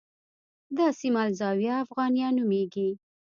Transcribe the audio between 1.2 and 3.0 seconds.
الزاویة الافغانیه نومېږي.